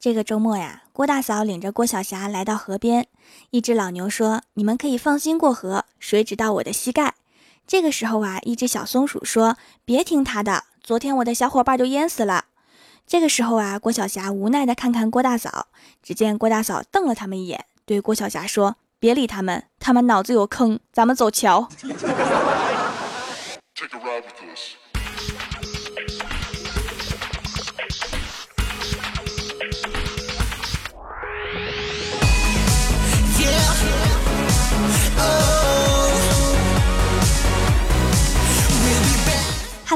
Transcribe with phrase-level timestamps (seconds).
[0.00, 3.08] 这个周末呀，郭大嫂领着郭晓霞来到河边。
[3.50, 7.16] 一只老牛说：“你们可以放心过河，水只到我的膝盖。”
[7.66, 12.44] 这个时候啊，一只小松鼠说：“别听他的，昨天我的小伙伴就淹死了。”
[13.08, 15.66] 这个时候啊，郭晓霞无奈的看看郭大嫂，
[16.00, 21.68] 只见郭大嫂瞪了他们一眼，对郭晓霞说：“别理他们，他们脑子有坑，咱们走桥。”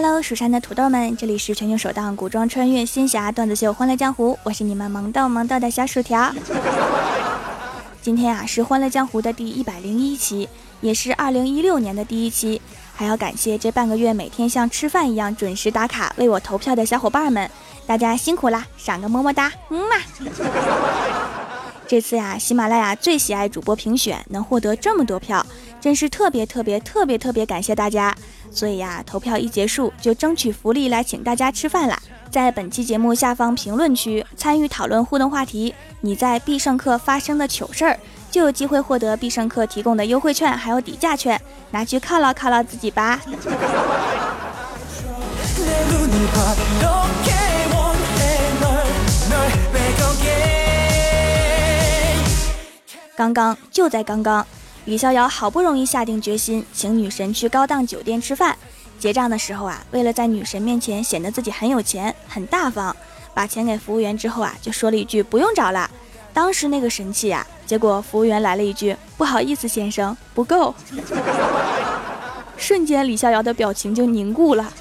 [0.05, 6.35] Hello，蜀山的土豆们，这里是全球首档古装穿越仙侠段子秀《欢乐江湖》，我是你们萌豆萌豆的小薯条。
[8.01, 10.49] 今天啊是《欢乐江湖》的第一百零一期，
[10.81, 12.61] 也是二零一六年的第一期，
[12.93, 17.49] 还要感谢这半个月每天像吃饭一样准时打卡为我投票的小伙伴们，
[17.87, 19.95] 大家辛苦啦，赏个么么哒，嗯嘛。
[21.87, 25.47] 这次呀，喜马拉雅最喜爱主播评选能获得这么多票，
[25.81, 28.13] 真是特别特别特别特别感谢大家。
[28.55, 31.99] 所以呀，投票一结束就争取福利来请大家吃饭啦！
[32.31, 37.99] 在本期节目下方评论区参与讨论互动话题，你在必胜客发生的糗事儿，
[38.31, 43.21] 就有机会获得必胜客提供的优惠券还有底价券，拿去犒劳犒劳自己吧。
[53.17, 54.47] 刚刚就在刚刚。
[54.85, 58.57] 李逍遥好不容易下定决心，请女神去高档酒店吃饭。
[58.99, 62.95] 结账的时候啊，为了在女神面前显得自己很有钱、很大方，
[63.33, 65.89] 把钱给服务员之后啊，就说了一句“不用找了”。
[66.35, 70.75] 当时那个神气啊，结果服务员来了一句“不好意思，先生，不够”。
[72.59, 74.73] 瞬间，李逍遥的表情就凝固了。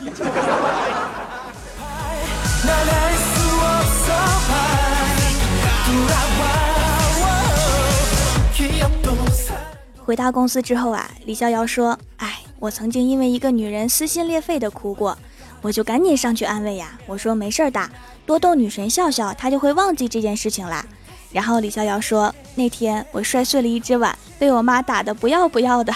[10.11, 15.17] 回到公司之后啊，李逍遥说：“哎，我曾经因为一个女人撕心裂肺的哭过，
[15.61, 16.99] 我就赶紧上去安慰呀。
[17.07, 17.89] 我说没事的，
[18.25, 20.85] 多逗女神笑笑，她就会忘记这件事情啦。
[21.31, 25.93] 然后李逍遥说：那天我摔碎了一只碗，被我妈打的不要不要的。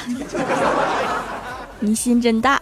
[1.82, 2.62] 你心真大。”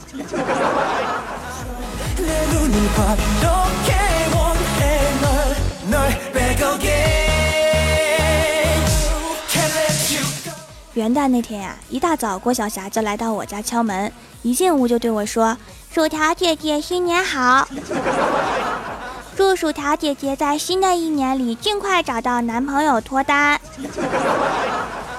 [10.94, 14.12] 元旦那天呀，一大早郭晓霞就来到我家敲门，
[14.44, 15.58] 一进屋就对我说
[15.92, 17.68] ：“薯条姐姐新年好，
[19.36, 23.60] 祝薯条姐姐在新的一年里尽快找到男朋友脱单。”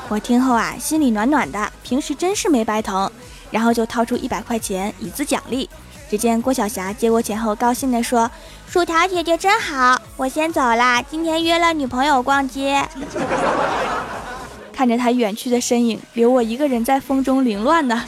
[0.09, 3.11] 我听后啊，心里暖暖的，平时真是没白疼，
[3.51, 5.69] 然后就掏出一百块钱以资奖励。
[6.09, 8.31] 只见郭晓霞接过钱后，高兴地说
[8.71, 12.87] ：“薯条姐姐真好，我先走啦，今天约了女朋友逛街。”
[14.75, 18.05] 看着他远去的身影，留我一个人在风中凌乱呢。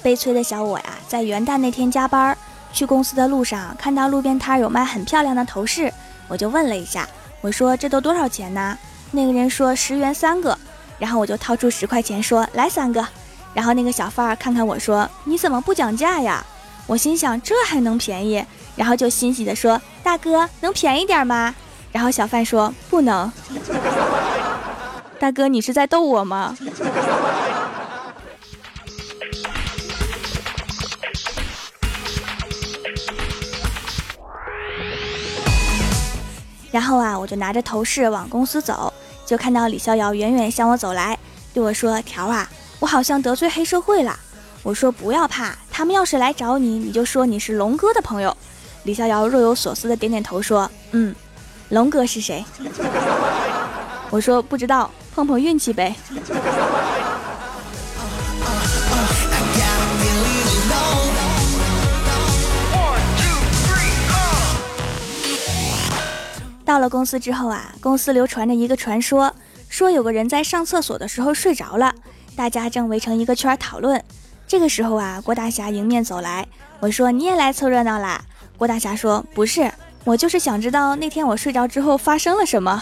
[0.00, 2.36] 悲催的小我呀，在元旦那天加班，
[2.72, 5.92] 去公司的路上看到路边摊有卖很漂亮的头饰，
[6.28, 7.06] 我就问了一下，
[7.40, 8.78] 我说这都多少钱呢？
[9.10, 10.56] 那个人说十元三个，
[10.98, 13.04] 然后我就掏出十块钱说来三个。
[13.54, 16.44] 然后那个小贩儿看看我说：“你怎么不讲价呀？”
[16.86, 18.44] 我心想这还能便宜？
[18.76, 21.54] 然后就欣喜地说：“大哥，能便宜点吗？”
[21.92, 23.30] 然后小贩说：“不能。
[25.20, 26.56] ”大哥，你是在逗我吗？
[36.70, 38.92] 然后啊，我就拿着头饰往公司走，
[39.26, 41.18] 就看到李逍遥远远向我走来，
[41.52, 42.48] 对我说：“条啊。”
[42.88, 44.18] 好像得罪黑社会了，
[44.62, 48.34] 我说不要怕，他们要是来找你，你就说你是龙哥的朋友。
[48.84, 51.14] 李逍遥若有所思的点点头说：“嗯，
[51.68, 52.42] 龙哥是谁？”
[54.10, 55.94] 我说不知道，碰碰运气呗。
[66.64, 69.34] 到了公司之后啊，公司流传着一个传说，
[69.68, 71.94] 说有个人在上厕所的时候睡着了。
[72.38, 74.00] 大家正围成一个圈讨论，
[74.46, 76.46] 这个时候啊，郭大侠迎面走来，
[76.78, 78.22] 我说你也来凑热闹啦。
[78.56, 79.68] 郭大侠说不是，
[80.04, 82.80] 我就是想知道那天我睡着之后发生了什么。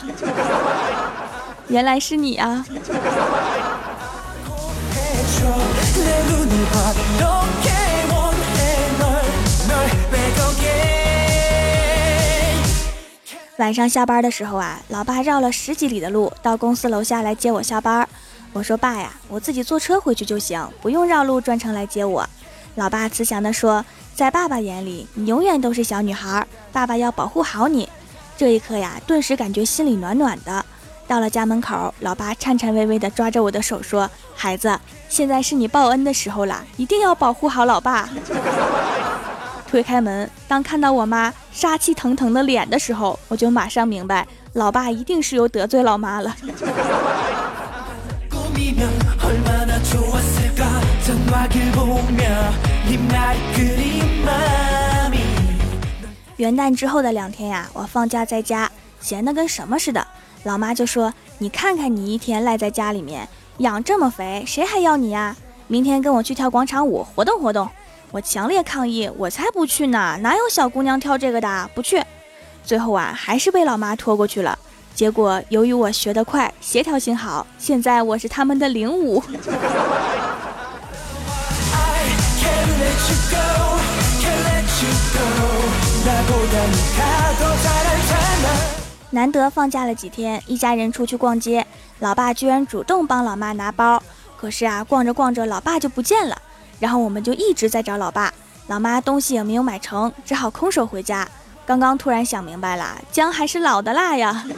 [1.68, 2.66] 原来是你啊！
[13.56, 18.06] 晚上下班的时候啊，老爸绕了十几里的路到公司楼下来接我下班。
[18.56, 22.26] 我说爸呀，我自己坐车回去就行，不用绕路专程来接我。
[22.76, 27.86] 老爸慈祥地说，在爸爸眼里，你永远都是小女孩，爸爸要保护好你。
[28.34, 30.64] 这一刻呀，顿时感觉心里暖暖的。
[31.06, 38.08] 到了家门口，老爸颤颤巍巍地抓着我的手说：“孩子，现在是你报恩的时候了，一定要保护好老爸。
[39.68, 46.34] ”推开门，当看到我妈杀气腾腾的脸的时候，我就马上明白，老爸一定是又得罪老妈了。
[56.36, 60.06] 元旦之后的两天呀，我放假在家，闲的跟什么似的。
[60.44, 63.26] 老妈就说：“你看看你一天赖在家里面，
[63.58, 65.34] 养这么肥，谁还要你呀？
[65.66, 67.68] 明天跟我去跳广场舞，活动活动。”
[68.12, 70.16] 我强烈抗议，我才不去呢！
[70.20, 71.70] 哪有小姑娘跳这个的？
[71.74, 72.00] 不去。
[72.62, 74.56] 最后啊，还是被老妈拖过去了。
[74.94, 79.22] 结果由于我学得快，协调性好，现在我是他们的领舞。
[89.10, 91.66] 难得放假了几天，一家人出去逛街，
[92.00, 94.02] 老爸居然主动帮老妈拿包。
[94.36, 96.36] 可是啊，逛着逛着，老爸就不见了。
[96.78, 98.30] 然后我们就一直在找老爸，
[98.66, 101.26] 老妈东西也没有买成，只好空手回家。
[101.64, 104.44] 刚刚突然想明白了，姜还是老的辣呀。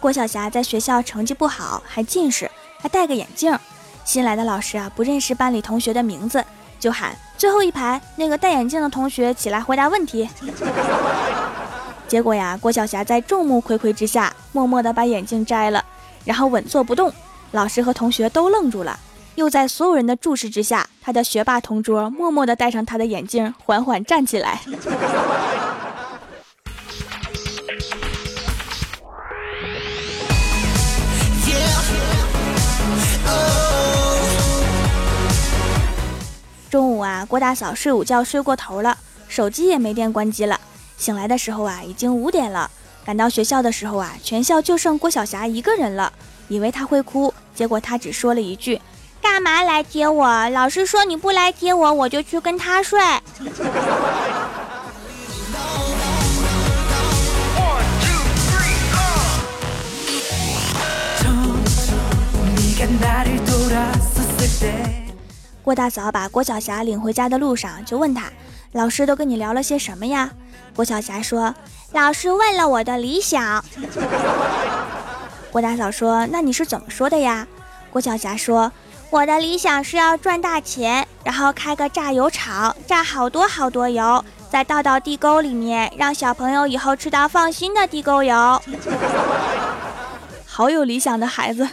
[0.00, 2.50] 郭晓霞在学校成绩不好，还近视，
[2.80, 3.56] 还戴个眼镜。
[4.04, 6.44] 新来的老师啊，不认识班里同学的名字。
[6.78, 10.28] 就喊最后一排那个戴眼镜的同学起来回答问题。
[12.06, 15.84] 结果呀，郭晓霞在众目睽睽之下，默默地把眼镜摘了，
[16.24, 17.12] 然后稳坐不动。
[17.50, 18.96] 老师和同学都愣住了，
[19.34, 24.60] 又在所有人的注视之下，他的学霸同桌默默地戴上他的眼镜，缓缓站起来。
[36.70, 40.60] 中午啊，郭大嫂睡午觉睡过头了，手机也没电关机了。
[40.98, 42.70] 醒来的时候啊，已经五点了。
[43.04, 46.12] 赶到学校的时候啊，全校就剩郭晓霞一个人了。
[46.48, 48.80] 以为她会哭，结果她只说了一句
[49.22, 50.48] ：“干嘛来接我？
[50.50, 53.00] 老师说你不来接我，我就去跟他睡。
[65.68, 68.32] ”郭大嫂把郭晓霞领回家的路上，就问她
[68.72, 70.30] ：“老师都跟你聊了些什么呀？”
[70.74, 71.54] 郭晓霞说
[71.92, 73.62] ：“老师问了我的理想。
[75.52, 77.46] ”郭大嫂说：“那你是怎么说的呀？”
[77.92, 78.72] 郭晓霞说
[79.12, 88.62] ：“我的理想是要赚大钱，然后开个榨油厂，榨好多好多油，再倒到地沟里面，让小朋友以后吃到放心的地沟油。
[90.48, 91.68] ”好有理想的孩子。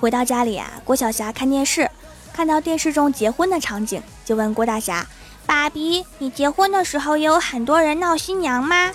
[0.00, 1.90] 回到家里啊，郭晓霞看电视，
[2.32, 5.04] 看到电视中结婚的场景，就问郭大侠
[5.44, 8.92] ：“爸比，你结婚的时候也有很多人闹新娘吗？”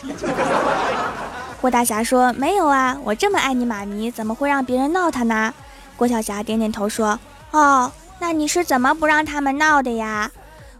[1.59, 5.53] 郭大侠说：“没有啊，我这么爱你妈咪，怎么会让别人闹他呢？”
[5.97, 7.19] 郭晓霞点点头说
[7.51, 10.31] ：“哦，那你是怎么不让他们闹的呀？”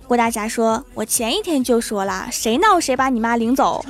[0.10, 3.86] 郭大侠说：“我前一天就说了，谁闹谁把你妈领走，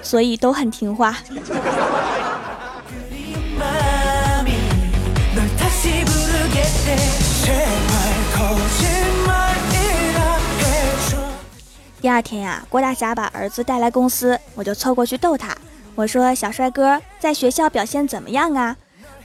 [0.00, 1.14] 所以都很听话。”
[12.00, 15.54] 第二天呀，郭大侠把儿子带来公司，我就凑过去逗他。
[15.94, 18.74] 我说：“小帅哥，在学校表现怎么样啊？”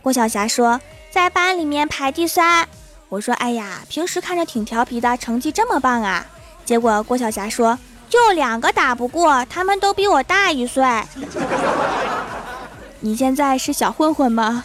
[0.03, 2.67] 郭晓霞说：“在班里面排第三。”
[3.11, 6.25] 我说：“哎呀，平时看着挺调皮的，成绩这么棒啊！”
[6.63, 7.77] 结果郭晓霞说
[8.09, 10.81] ：“就两个打不过，他们都比我大一岁。
[13.01, 14.63] ”你现在是小混混吗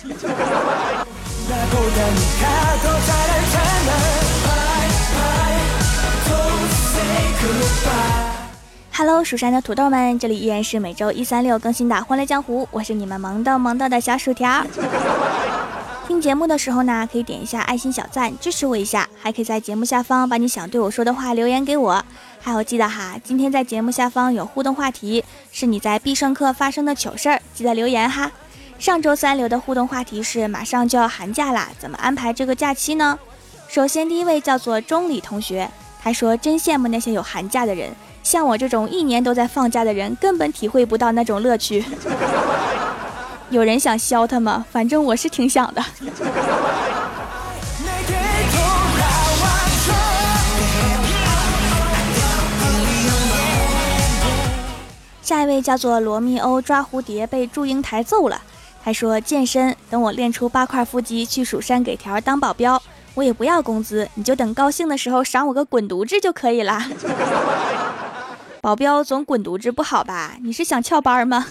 [8.92, 14.64] ？Hello，蜀山的土豆们，这里依然是每周一、三、六更新的《欢乐江湖》，我是你们萌豆萌豆的小薯条。
[16.06, 22.04] 听节目的时候呢，可以点一下爱心小赞支持我一下，还可以在节目下方把你想对我说的话留言给我。
[22.40, 28.30] 还有记得哈，今天在节目下方有互动话题，是你在必胜客发生的糗事儿，记得留言哈。
[28.78, 33.18] 上周三留的互动话题是马上就要寒假啦，怎么安排这个假期呢？
[33.66, 35.68] 首先第一位叫做钟礼同学，
[36.00, 37.90] 他说真羡慕那些有寒假的人，
[38.22, 41.84] 像我这种一年都在放假的人，根本体会不到那种乐趣。
[43.50, 44.64] 有人想削他吗？
[44.70, 45.82] 反正我是挺想的。
[55.22, 58.40] 下一位叫做罗密欧抓蝴蝶被祝英台揍了，
[58.82, 62.80] 还说健身，等我练出八块腹肌去蜀山给条当保镖，
[63.14, 66.80] 我也不要工资，你就等高兴的时候赏我个滚犊子就可以了。
[68.62, 70.32] 保镖总滚犊子不好吧？
[70.42, 71.46] 你是想翘班吗？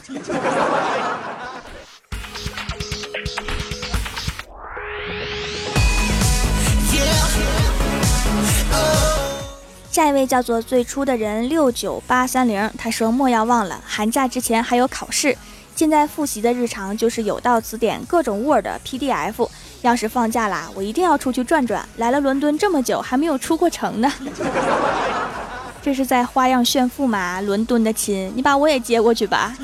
[9.96, 15.38] 下一位叫做最初的人六九八三零，他说莫要忘了，寒假之前还有考试，
[15.74, 19.48] 现在复习的日常就是有道词典、各种 Word、PDF。
[19.84, 21.88] 要是放假啦，我一定要出去转转。
[21.96, 24.12] 来了伦敦这么久，还没有出过城呢，
[25.82, 27.40] 这是在花样炫富吗？
[27.40, 29.56] 伦敦的亲，你把我也接过去吧。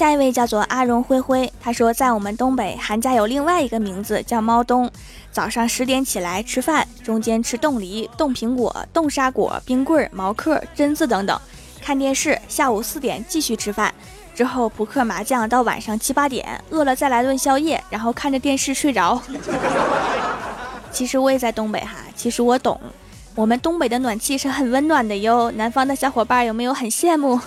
[0.00, 4.90] 下一位叫做阿荣灰灰，他说在我们东北，寒假有另外一个名字叫猫冬。
[5.30, 11.38] 早上十点起来吃饭，中间吃冻梨、冻苹果、冻沙果、冰棍、毛克、榛子等等，
[11.82, 12.40] 看电视。
[12.48, 13.92] 下午四点继续吃饭，
[14.34, 19.20] 之后扑克麻将到晚上七八点，饿了再来顿宵夜，然后看着电视睡着。
[20.90, 22.80] 其实我也在东北哈，其实我懂，
[23.34, 25.50] 我们东北的暖气是很温暖的哟。
[25.50, 27.38] 南方的小伙伴有没有很羡慕？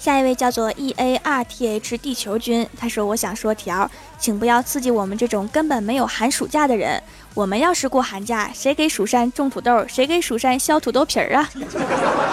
[0.00, 7.02] 下一位叫做 E A R T H 地球君，他说：“我想说条，请不要刺激我们这种根本没有寒暑假的人。
[7.34, 11.50] 我们要是过寒假，谁给蜀山种土豆，谁给蜀山削土豆皮儿啊？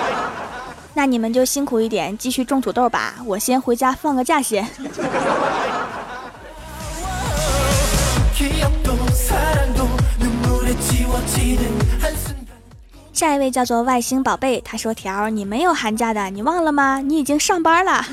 [0.95, 3.15] 那你们就辛苦一点，继续种土豆吧。
[3.25, 4.65] 我先回家放个假先。
[13.15, 17.00] ”下一位叫做外星宝贝，他说：“条，你没有寒假的，你忘了吗？
[17.00, 18.05] 你已经上班了。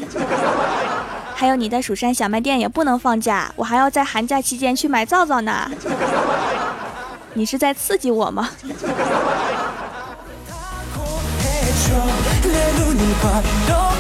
[1.35, 5.69] 还有你的蜀山小卖店也不能放假，我还要在寒假期间去买皂皂呢。
[7.35, 8.49] 你是在刺激我吗？”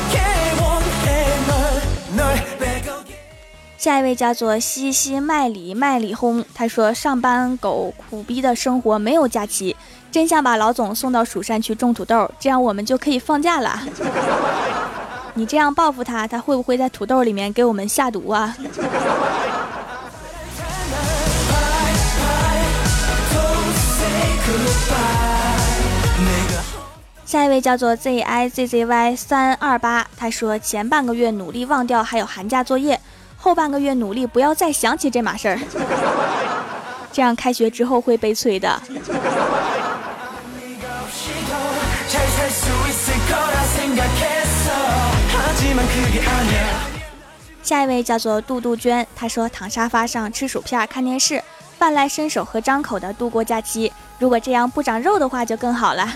[3.82, 9.74] 下一位叫做西西麦里麦里轰，他说：“上班狗苦逼的生活没有假期。”
[10.08, 13.82] 真想把老总送到蜀山去种土豆，这样我们就可以放假了。
[15.34, 18.56] 你这样报复他，他会不会在土豆里面给我们下毒啊？
[27.26, 33.00] 下一位叫做 Z I Z Z Y 三二八，他说前半个月努力忘掉还有寒假作业，
[33.42, 35.58] 后半个月努力不要再想起这码事儿，
[37.12, 38.80] 这样开学之后会悲催的。
[47.64, 51.42] 下一位叫做杜杜鹃，她说躺沙发上吃薯片看电视，
[51.76, 53.92] 饭来伸手和张口的度过假期。
[54.20, 56.08] 如果这样不长肉的话就更好了。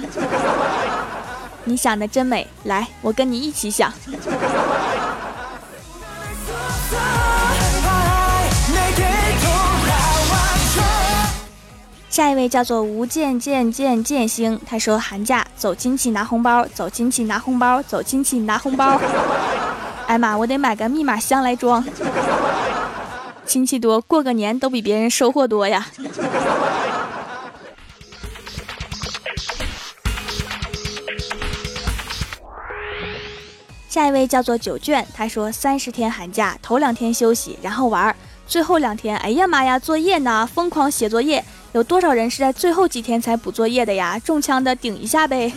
[1.65, 3.93] 你想的真美，来，我跟你一起想。
[12.09, 18.99] 下一位叫做吴建建建建星，他说寒假走亲戚拿红包，走亲戚拿红包，走亲戚拿红包。
[20.09, 21.85] 哎妈，我得买个密码箱来装。
[23.45, 25.87] 亲戚多，过个年都比别人收获多呀。
[33.97, 38.15] 下一位叫做九卷，他说三十天寒假，头两天休息，然后玩儿，
[38.47, 41.43] 最后两天，哎呀妈呀，作业呢，疯狂写作业。
[41.73, 44.19] 有多少人是在最后几天才补作业的呀？
[44.19, 45.51] 中枪的顶一下呗！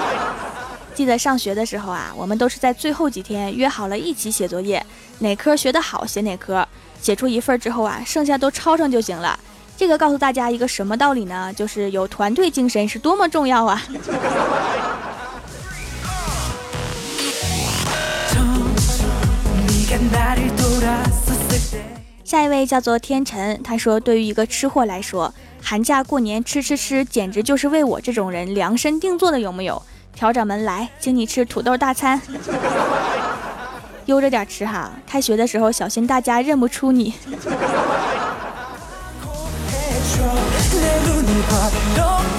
[0.96, 4.82] 记得上学的时候啊，我们都是在最后几天约好了一起写作业，
[5.18, 6.66] 哪科学得好写哪科，
[7.02, 9.38] 写出一份之后啊，剩下都抄上就行了。
[9.76, 11.52] 这个告诉大家一个什么道理呢？
[11.52, 13.82] 就是有团队精神是多么重要啊！
[22.22, 29.80] 下一位叫做天辰，他说：“对于一个吃货来说，寒假过年吃吃吃，简直就是为我这种人量身定做的，有没有？”
[30.14, 32.20] 调掌门来，请你吃土豆大餐，
[34.04, 34.90] 悠着点吃哈。
[35.06, 37.14] 开学的时候小心大家认不出你。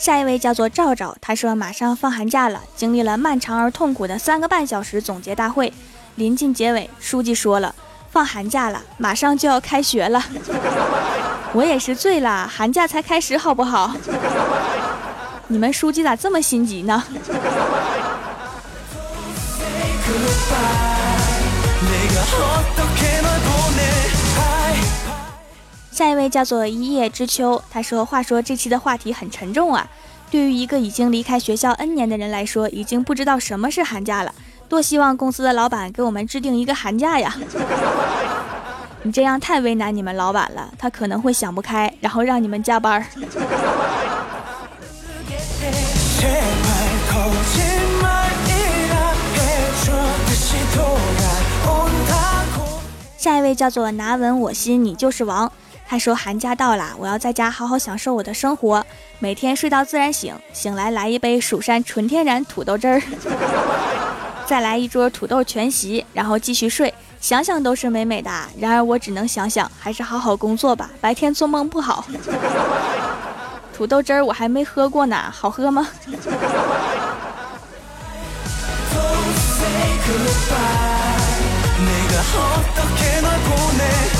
[0.00, 5.70] 下一位叫做赵赵，他说马上放寒假了，经历了漫长而痛苦的三个半小时总结大会，
[6.14, 7.74] 临近结尾，书记说了，
[8.10, 10.24] 放寒假了，马上就要开学了。
[11.52, 13.94] 我也是醉了，寒假才开始好不好？
[15.48, 17.04] 你们书记咋这么心急呢？
[26.00, 29.86] 下一位叫做一叶知秋，他说：“话说这期的话题很沉重啊，
[30.30, 34.34] 对于一个已经离开学校 N 年的人来说，已经不知道什么是寒假了。
[34.66, 37.36] 多希望公司的老板给我们制定一个寒假呀！
[39.04, 43.04] 你这样太为难你们老板了，他可能会想不开，然后让你们加班。”
[53.18, 55.52] 下一位叫做拿稳我心，你就是王。
[55.90, 58.86] 他说：“寒假到了，我要在家好好享受我的生活，
[59.18, 63.02] 每天睡到自然醒，醒来来一杯蜀山纯天然土豆汁儿，
[64.46, 66.94] 再来一桌土豆全席，然后继续睡。
[67.20, 68.30] 想想都是美美的。
[68.56, 70.88] 然而我只能想想，还是好好工作吧。
[71.00, 72.04] 白天做梦不好。
[73.76, 75.88] 土豆汁儿我还没喝过呢，好喝吗？”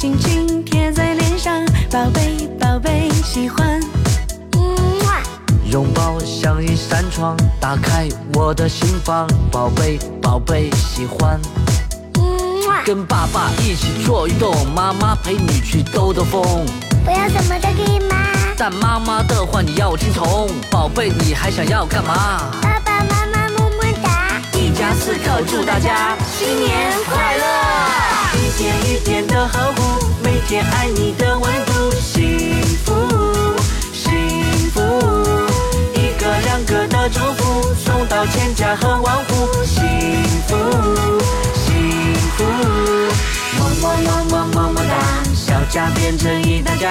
[0.00, 1.52] 轻轻贴在脸上，
[1.90, 3.80] 宝贝宝贝喜欢。
[5.64, 11.40] 拥抱像一扇窗，打开我的心房，宝贝宝贝喜欢。
[12.84, 16.40] 跟爸爸一起做运动，妈妈陪你去兜兜风。
[17.04, 18.16] 我要什么都可以吗？
[18.56, 20.48] 但妈妈的话你要听从。
[20.70, 22.52] 宝贝你还想要干嘛？
[22.62, 28.07] 爸爸妈妈么么哒，一家四口祝大家新年快乐。
[28.48, 32.94] 一点一点的呵护，每天爱你的温度，幸福
[33.92, 34.10] 幸
[34.70, 34.80] 福。
[35.92, 39.86] 一个两个的祝福，送到千家和万户，幸
[40.46, 40.56] 福
[41.52, 42.44] 幸福。
[43.58, 44.94] 么么么么么么哒，
[45.34, 46.90] 小家变成一大家，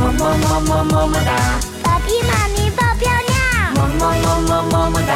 [0.00, 1.60] 么么么么么么哒。
[1.82, 5.14] 爸比妈咪抱漂亮，么么么么么么哒，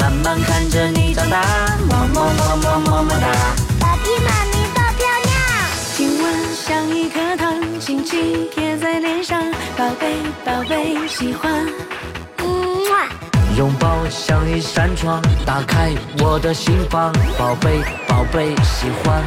[0.00, 1.40] 慢慢看着你长大，
[1.88, 3.67] 么么么么么么哒。
[6.68, 9.42] 像一颗糖，轻轻贴在脸上，
[9.74, 11.66] 宝贝宝贝喜欢。
[13.56, 19.24] 拥抱像一扇窗，打开我的心房，宝贝宝贝喜欢。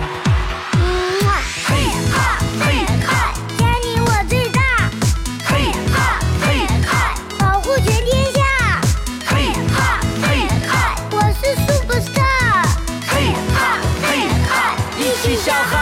[1.66, 1.76] 嘿
[2.14, 4.62] 哈嘿哈，家里我最大。
[5.44, 6.46] 嘿哈嘿
[6.86, 8.40] 哈，保护全天下。
[9.26, 10.28] 嘿哈嘿
[10.70, 12.22] 哈，我是 super star。
[13.10, 15.81] 嘿哈嘿哈，一起笑哈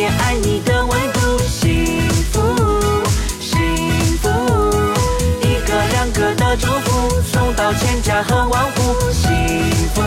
[0.00, 2.40] 天爱你的温度，幸福
[3.38, 3.60] 幸
[4.22, 4.30] 福。
[5.42, 9.28] 一个两个的祝福，送到千家和万户，幸
[9.94, 10.00] 福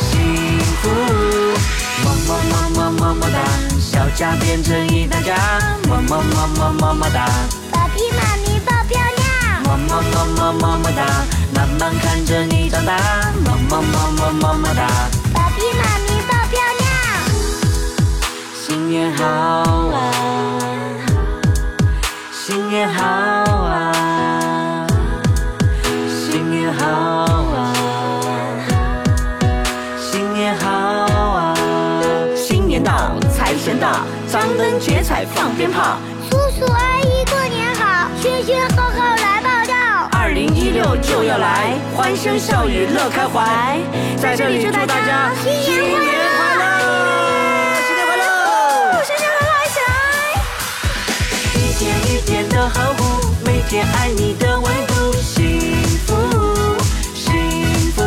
[0.00, 0.90] 幸福。
[2.02, 3.38] 么么么么么么哒，
[3.78, 5.36] 小家变成一大家，
[5.88, 7.30] 么么么么么么哒。
[7.70, 12.98] 爸比妈咪抱漂亮，么么么么么么哒，慢慢看着你长大，
[13.44, 15.08] 么么么么么么哒。
[18.88, 19.24] 新年好
[19.92, 20.00] 啊，
[22.32, 24.86] 新年好啊，
[26.08, 27.74] 新年好啊，
[29.98, 31.54] 新年好啊！
[32.34, 35.98] 新年到，财神到，张灯结彩放鞭炮，
[36.30, 40.08] 叔叔阿姨过年好，轩轩浩浩来报道。
[40.18, 43.78] 二零一六就要来，欢声笑语乐开怀，
[44.16, 46.17] 在这里祝大家新年快乐！
[52.58, 56.12] 的呵护每天爱你的温度幸福
[57.14, 57.32] 幸
[57.92, 58.02] 福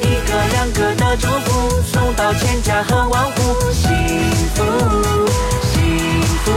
[0.00, 3.92] 一个两个的祝福送到千家和万户幸
[4.54, 4.64] 福
[5.60, 6.52] 幸福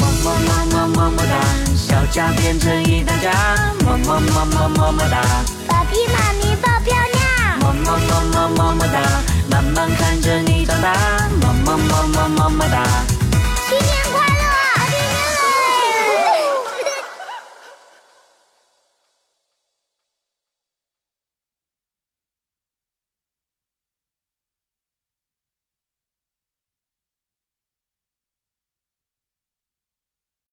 [0.00, 1.34] 么么么么么么哒
[1.76, 5.22] 小家变成一大家么么么么么么哒
[5.68, 13.17] 爸比妈咪爆漂亮么么么么么么哒慢慢看着你长大么么么么么么哒